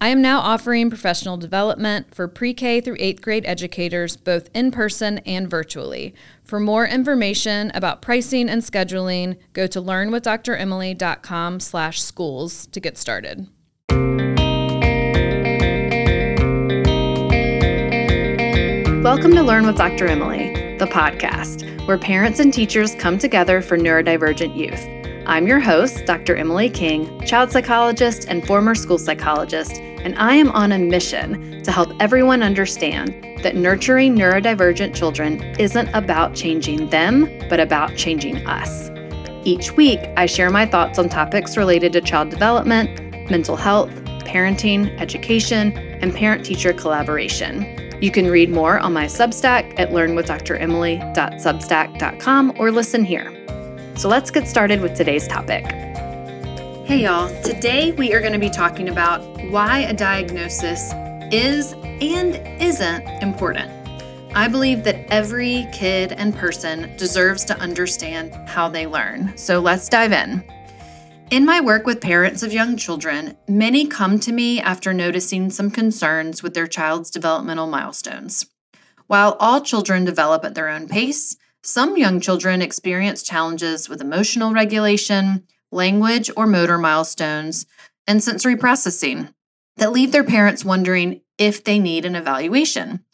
[0.00, 4.70] I am now offering professional development for pre K through eighth grade educators, both in
[4.70, 6.14] person and virtually.
[6.44, 13.48] For more information about pricing and scheduling, go to learnwithdremily.com slash schools to get started.
[19.02, 20.06] Welcome to Learn with Dr.
[20.06, 24.86] Emily, the podcast where parents and teachers come together for neurodivergent youth.
[25.26, 26.36] I'm your host, Dr.
[26.36, 31.70] Emily King, child psychologist and former school psychologist, and I am on a mission to
[31.70, 38.90] help everyone understand that nurturing neurodivergent children isn't about changing them, but about changing us.
[39.44, 43.90] Each week, I share my thoughts on topics related to child development, mental health,
[44.24, 47.74] parenting, education, and parent teacher collaboration.
[48.00, 53.34] You can read more on my Substack at learnwithdremily.substack.com or listen here.
[53.96, 55.87] So let's get started with today's topic.
[56.88, 57.28] Hey, y'all.
[57.42, 60.90] Today we are going to be talking about why a diagnosis
[61.30, 63.70] is and isn't important.
[64.34, 69.36] I believe that every kid and person deserves to understand how they learn.
[69.36, 70.42] So let's dive in.
[71.30, 75.70] In my work with parents of young children, many come to me after noticing some
[75.70, 78.46] concerns with their child's developmental milestones.
[79.08, 84.54] While all children develop at their own pace, some young children experience challenges with emotional
[84.54, 87.66] regulation, language or motor milestones,
[88.06, 89.34] and sensory processing
[89.76, 93.04] that leave their parents wondering if they need an evaluation.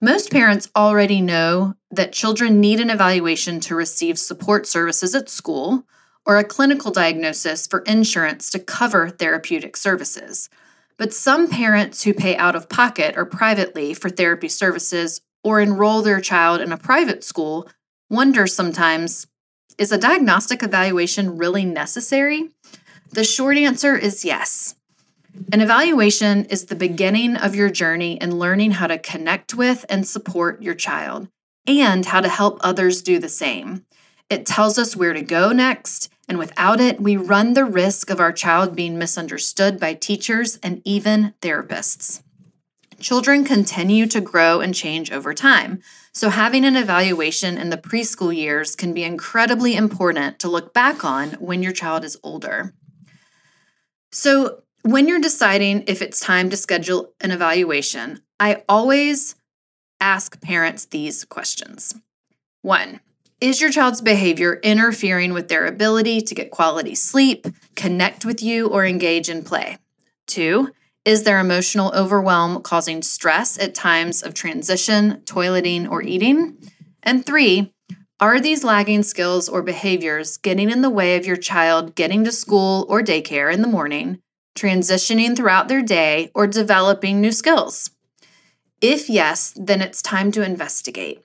[0.00, 5.86] Most parents already know that children need an evaluation to receive support services at school
[6.26, 10.48] or a clinical diagnosis for insurance to cover therapeutic services.
[10.96, 16.02] But some parents who pay out of pocket or privately for therapy services or enroll
[16.02, 17.68] their child in a private school
[18.08, 19.26] wonder sometimes
[19.78, 22.50] is a diagnostic evaluation really necessary?
[23.10, 24.74] The short answer is yes.
[25.52, 30.06] An evaluation is the beginning of your journey in learning how to connect with and
[30.06, 31.28] support your child
[31.66, 33.84] and how to help others do the same.
[34.30, 38.20] It tells us where to go next, and without it, we run the risk of
[38.20, 42.22] our child being misunderstood by teachers and even therapists.
[43.00, 45.82] Children continue to grow and change over time.
[46.14, 51.04] So, having an evaluation in the preschool years can be incredibly important to look back
[51.04, 52.72] on when your child is older.
[54.12, 59.34] So, when you're deciding if it's time to schedule an evaluation, I always
[60.00, 61.96] ask parents these questions.
[62.62, 63.00] One,
[63.40, 68.68] is your child's behavior interfering with their ability to get quality sleep, connect with you,
[68.68, 69.78] or engage in play?
[70.28, 70.70] Two,
[71.04, 76.56] is their emotional overwhelm causing stress at times of transition, toileting, or eating?
[77.02, 77.72] And three,
[78.20, 82.32] are these lagging skills or behaviors getting in the way of your child getting to
[82.32, 84.20] school or daycare in the morning,
[84.56, 87.90] transitioning throughout their day, or developing new skills?
[88.80, 91.22] If yes, then it's time to investigate.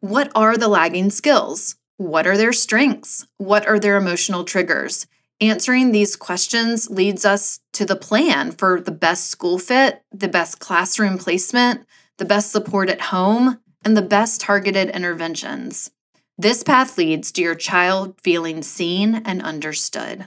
[0.00, 1.76] What are the lagging skills?
[1.98, 3.26] What are their strengths?
[3.36, 5.06] What are their emotional triggers?
[5.40, 10.58] Answering these questions leads us to the plan for the best school fit, the best
[10.58, 11.86] classroom placement,
[12.18, 15.90] the best support at home, and the best targeted interventions.
[16.36, 20.26] This path leads to your child feeling seen and understood.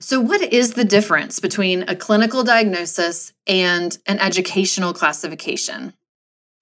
[0.00, 5.94] So, what is the difference between a clinical diagnosis and an educational classification?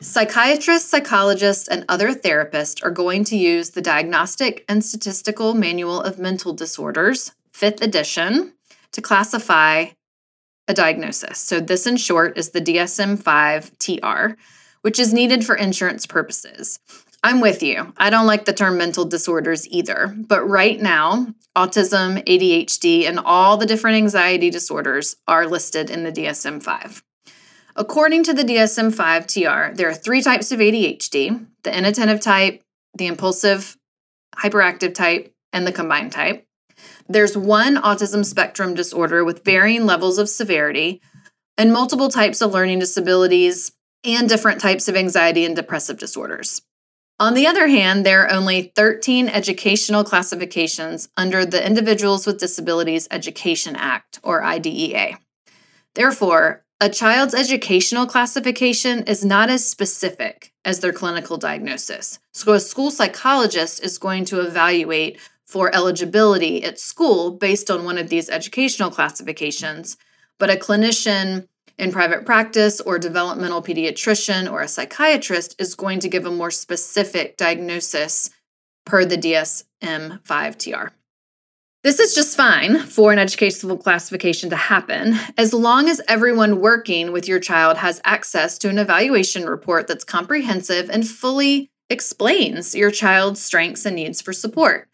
[0.00, 6.19] Psychiatrists, psychologists, and other therapists are going to use the Diagnostic and Statistical Manual of
[6.19, 8.52] Mental Disorders, 5th edition,
[8.93, 9.87] to classify
[10.67, 11.38] a diagnosis.
[11.38, 14.37] So, this in short is the DSM 5 TR,
[14.82, 16.81] which is needed for insurance purposes.
[17.23, 17.94] I'm with you.
[17.96, 20.14] I don't like the term mental disorders either.
[20.14, 26.12] But right now, autism, ADHD, and all the different anxiety disorders are listed in the
[26.12, 27.02] DSM 5.
[27.76, 32.62] According to the DSM 5 TR, there are three types of ADHD the inattentive type,
[32.97, 33.76] the impulsive
[34.37, 36.47] hyperactive type, and the combined type.
[37.09, 41.00] There's one autism spectrum disorder with varying levels of severity,
[41.56, 43.73] and multiple types of learning disabilities,
[44.05, 46.62] and different types of anxiety and depressive disorders.
[47.19, 53.09] On the other hand, there are only 13 educational classifications under the Individuals with Disabilities
[53.11, 55.19] Education Act, or IDEA.
[55.94, 62.19] Therefore, a child's educational classification is not as specific as their clinical diagnosis.
[62.32, 67.99] So, a school psychologist is going to evaluate for eligibility at school based on one
[67.99, 69.97] of these educational classifications,
[70.38, 71.47] but a clinician
[71.79, 76.50] in private practice or developmental pediatrician or a psychiatrist is going to give a more
[76.50, 78.31] specific diagnosis
[78.85, 80.91] per the DSM 5TR.
[81.84, 87.12] This is just fine for an educational classification to happen as long as everyone working
[87.12, 92.90] with your child has access to an evaluation report that's comprehensive and fully explains your
[92.90, 94.88] child's strengths and needs for support.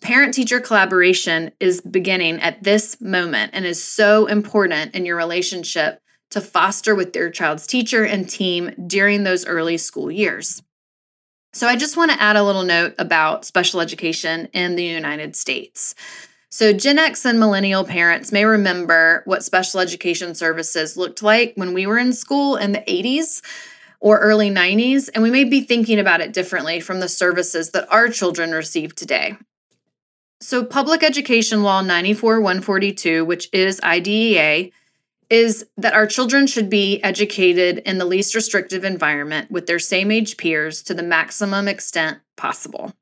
[0.00, 6.00] Parent teacher collaboration is beginning at this moment and is so important in your relationship
[6.30, 10.62] to foster with their child's teacher and team during those early school years.
[11.52, 15.34] So, I just want to add a little note about special education in the United
[15.34, 15.94] States.
[16.48, 21.74] So, Gen X and millennial parents may remember what special education services looked like when
[21.74, 23.42] we were in school in the 80s
[23.98, 27.90] or early 90s, and we may be thinking about it differently from the services that
[27.92, 29.36] our children receive today.
[30.40, 34.70] So, Public Education Law 94 142, which is IDEA,
[35.28, 40.12] is that our children should be educated in the least restrictive environment with their same
[40.12, 42.92] age peers to the maximum extent possible.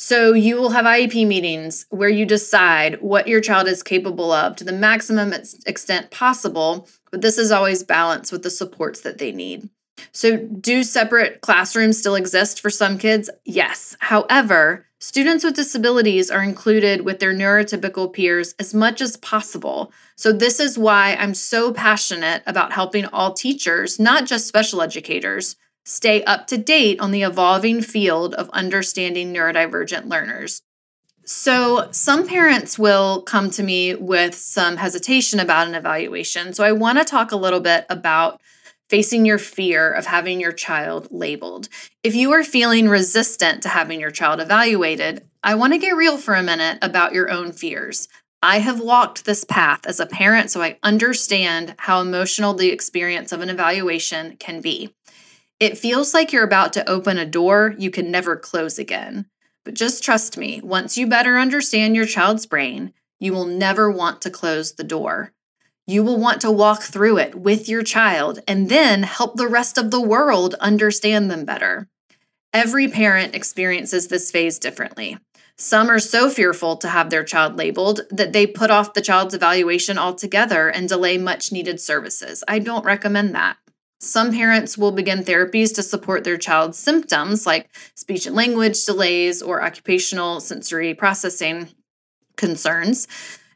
[0.00, 4.54] So, you will have IEP meetings where you decide what your child is capable of
[4.56, 5.34] to the maximum
[5.66, 9.68] extent possible, but this is always balanced with the supports that they need.
[10.12, 13.28] So, do separate classrooms still exist for some kids?
[13.44, 13.96] Yes.
[13.98, 19.92] However, students with disabilities are included with their neurotypical peers as much as possible.
[20.14, 25.56] So, this is why I'm so passionate about helping all teachers, not just special educators,
[25.88, 30.60] stay up to date on the evolving field of understanding neurodivergent learners.
[31.24, 36.52] So, some parents will come to me with some hesitation about an evaluation.
[36.52, 38.40] So, I want to talk a little bit about
[38.88, 41.68] facing your fear of having your child labeled.
[42.02, 46.16] If you are feeling resistant to having your child evaluated, I want to get real
[46.16, 48.08] for a minute about your own fears.
[48.42, 53.32] I have walked this path as a parent, so I understand how emotional the experience
[53.32, 54.94] of an evaluation can be.
[55.60, 59.26] It feels like you're about to open a door you can never close again.
[59.64, 64.22] But just trust me, once you better understand your child's brain, you will never want
[64.22, 65.32] to close the door.
[65.84, 69.78] You will want to walk through it with your child and then help the rest
[69.78, 71.88] of the world understand them better.
[72.52, 75.18] Every parent experiences this phase differently.
[75.56, 79.34] Some are so fearful to have their child labeled that they put off the child's
[79.34, 82.44] evaluation altogether and delay much needed services.
[82.46, 83.56] I don't recommend that.
[84.00, 89.42] Some parents will begin therapies to support their child's symptoms like speech and language delays
[89.42, 91.68] or occupational sensory processing
[92.36, 93.08] concerns.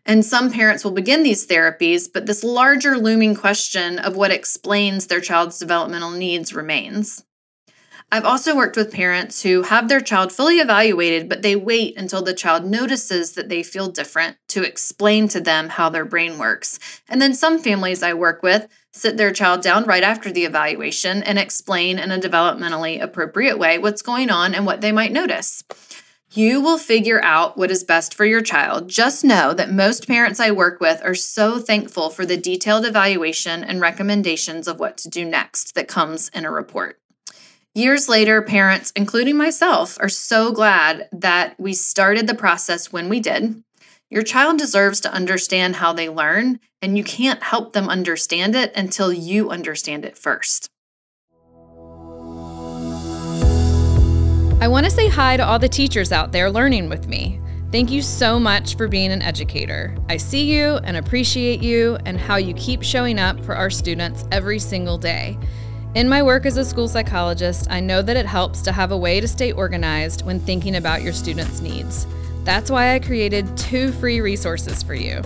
[0.04, 5.06] And some parents will begin these therapies, but this larger looming question of what explains
[5.06, 7.24] their child's developmental needs remains.
[8.14, 12.20] I've also worked with parents who have their child fully evaluated, but they wait until
[12.20, 16.78] the child notices that they feel different to explain to them how their brain works.
[17.08, 21.22] And then some families I work with sit their child down right after the evaluation
[21.22, 25.64] and explain in a developmentally appropriate way what's going on and what they might notice.
[26.32, 28.88] You will figure out what is best for your child.
[28.88, 33.64] Just know that most parents I work with are so thankful for the detailed evaluation
[33.64, 37.01] and recommendations of what to do next that comes in a report.
[37.74, 43.18] Years later, parents, including myself, are so glad that we started the process when we
[43.18, 43.64] did.
[44.10, 48.72] Your child deserves to understand how they learn, and you can't help them understand it
[48.76, 50.68] until you understand it first.
[54.60, 57.40] I want to say hi to all the teachers out there learning with me.
[57.70, 59.96] Thank you so much for being an educator.
[60.10, 64.26] I see you and appreciate you and how you keep showing up for our students
[64.30, 65.38] every single day.
[65.94, 68.96] In my work as a school psychologist, I know that it helps to have a
[68.96, 72.06] way to stay organized when thinking about your students' needs.
[72.44, 75.22] That's why I created two free resources for you.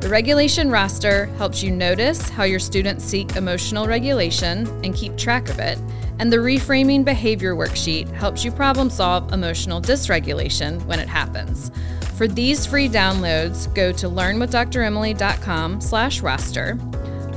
[0.00, 5.48] The regulation roster helps you notice how your students seek emotional regulation and keep track
[5.48, 5.78] of it
[6.18, 11.70] and the Reframing Behavior Worksheet helps you problem solve emotional dysregulation when it happens.
[12.16, 15.80] For these free downloads, go to learnwithdremily.com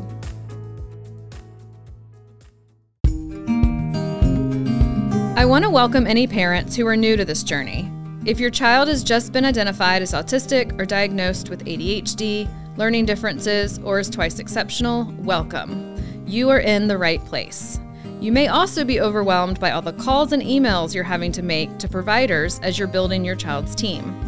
[5.37, 7.91] I want to welcome any parents who are new to this journey.
[8.25, 13.77] If your child has just been identified as autistic or diagnosed with ADHD, learning differences,
[13.79, 15.93] or is twice exceptional, welcome.
[16.25, 17.79] You are in the right place.
[18.19, 21.77] You may also be overwhelmed by all the calls and emails you're having to make
[21.77, 24.24] to providers as you're building your child's team.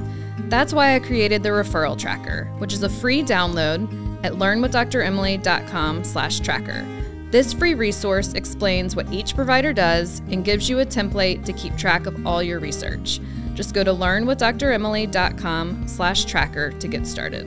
[0.50, 3.88] That's why I created the referral tracker, which is a free download
[4.24, 6.86] at learnwithdremily.com/tracker.
[7.30, 11.76] This free resource explains what each provider does and gives you a template to keep
[11.76, 13.20] track of all your research.
[13.54, 17.46] Just go to learnwithdremily.com/tracker to get started.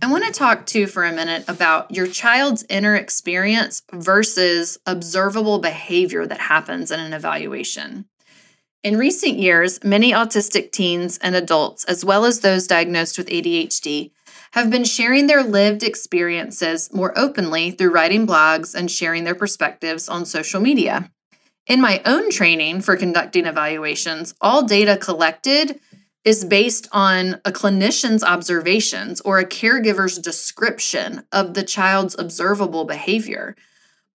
[0.00, 5.58] I want to talk to for a minute about your child's inner experience versus observable
[5.58, 8.06] behavior that happens in an evaluation.
[8.86, 14.12] In recent years, many autistic teens and adults, as well as those diagnosed with ADHD,
[14.52, 20.08] have been sharing their lived experiences more openly through writing blogs and sharing their perspectives
[20.08, 21.10] on social media.
[21.66, 25.80] In my own training for conducting evaluations, all data collected
[26.24, 33.56] is based on a clinician's observations or a caregiver's description of the child's observable behavior.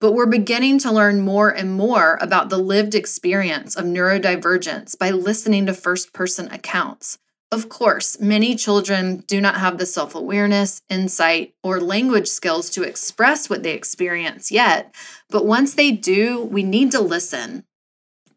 [0.02, 5.12] But we're beginning to learn more and more about the lived experience of neurodivergence by
[5.12, 7.20] listening to first person accounts.
[7.52, 12.82] Of course, many children do not have the self awareness, insight, or language skills to
[12.82, 14.92] express what they experience yet,
[15.30, 17.66] but once they do, we need to listen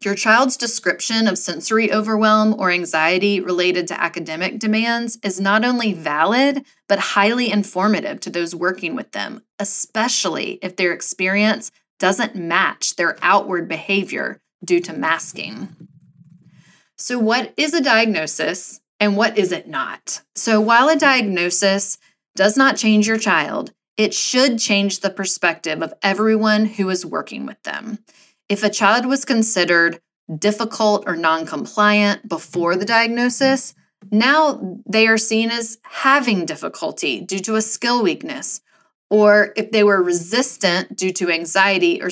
[0.05, 5.91] your child's description of sensory overwhelm or anxiety related to academic demands is not only
[5.91, 12.95] valid, but highly informative to those working with them, especially if their experience doesn't match
[12.95, 15.75] their outward behavior due to masking.
[16.97, 20.21] So, what is a diagnosis and what is it not?
[20.35, 21.97] So, while a diagnosis
[22.35, 27.45] does not change your child, it should change the perspective of everyone who is working
[27.45, 27.99] with them.
[28.47, 29.99] If a child was considered
[30.37, 33.73] difficult or non compliant before the diagnosis,
[34.11, 38.61] now they are seen as having difficulty due to a skill weakness.
[39.09, 42.09] Or if they were resistant due to anxiety or,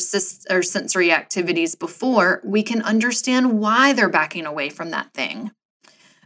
[0.49, 5.51] or sensory activities before, we can understand why they're backing away from that thing.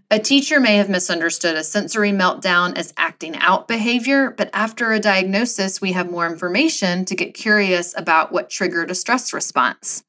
[0.10, 5.02] A teacher may have misunderstood a sensory meltdown as acting out behavior, but after a
[5.02, 10.06] diagnosis, we have more information to get curious about what triggered a stress response.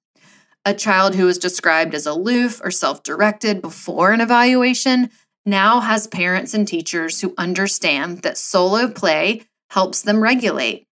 [0.64, 5.10] A child who was described as aloof or self directed before an evaluation
[5.44, 10.86] now has parents and teachers who understand that solo play helps them regulate.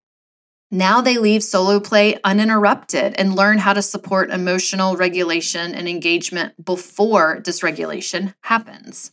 [0.70, 6.64] Now they leave solo play uninterrupted and learn how to support emotional regulation and engagement
[6.64, 9.12] before dysregulation happens.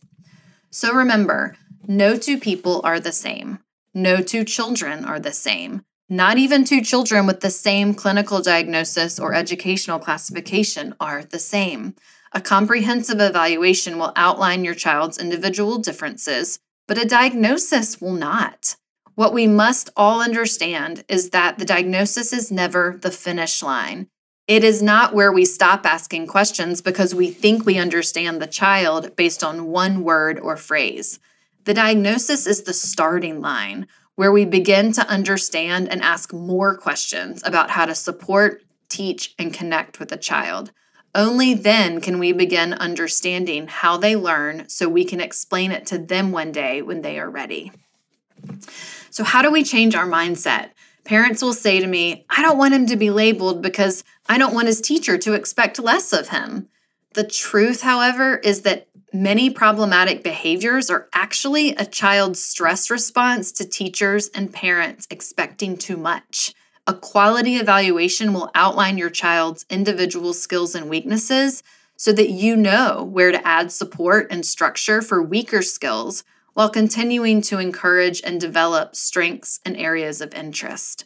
[0.70, 1.56] So remember,
[1.86, 3.60] no two people are the same.
[3.94, 5.84] No two children are the same.
[6.08, 11.94] Not even two children with the same clinical diagnosis or educational classification are the same.
[12.32, 16.58] A comprehensive evaluation will outline your child's individual differences,
[16.88, 18.74] but a diagnosis will not.
[19.14, 24.08] What we must all understand is that the diagnosis is never the finish line.
[24.48, 29.14] It is not where we stop asking questions because we think we understand the child
[29.14, 31.20] based on one word or phrase.
[31.64, 37.40] The diagnosis is the starting line where we begin to understand and ask more questions
[37.44, 40.72] about how to support, teach, and connect with a child.
[41.14, 45.98] Only then can we begin understanding how they learn so we can explain it to
[45.98, 47.70] them one day when they are ready.
[49.14, 50.70] So, how do we change our mindset?
[51.04, 54.54] Parents will say to me, I don't want him to be labeled because I don't
[54.54, 56.68] want his teacher to expect less of him.
[57.12, 63.64] The truth, however, is that many problematic behaviors are actually a child's stress response to
[63.64, 66.52] teachers and parents expecting too much.
[66.88, 71.62] A quality evaluation will outline your child's individual skills and weaknesses
[71.96, 77.42] so that you know where to add support and structure for weaker skills while continuing
[77.42, 81.04] to encourage and develop strengths and areas of interest.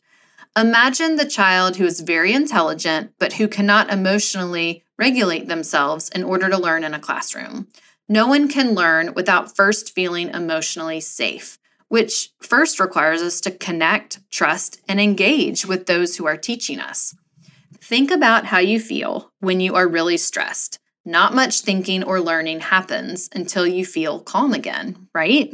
[0.56, 6.48] Imagine the child who is very intelligent but who cannot emotionally regulate themselves in order
[6.48, 7.68] to learn in a classroom.
[8.08, 14.18] No one can learn without first feeling emotionally safe, which first requires us to connect,
[14.30, 17.14] trust, and engage with those who are teaching us.
[17.80, 20.78] Think about how you feel when you are really stressed.
[21.08, 25.50] Not much thinking or learning happens until you feel calm again, right?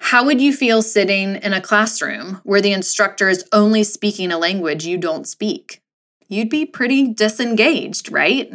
[0.00, 4.36] How would you feel sitting in a classroom where the instructor is only speaking a
[4.36, 5.80] language you don't speak?
[6.26, 8.52] You'd be pretty disengaged, right?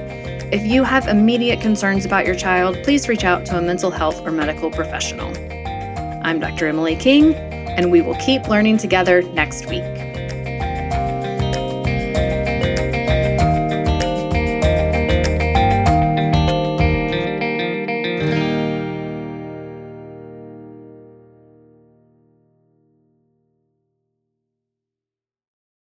[0.51, 4.19] If you have immediate concerns about your child, please reach out to a mental health
[4.27, 5.29] or medical professional.
[6.25, 6.67] I'm Dr.
[6.67, 10.10] Emily King, and we will keep learning together next week.